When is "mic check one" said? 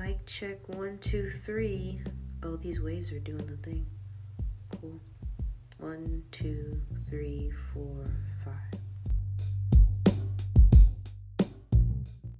0.00-0.96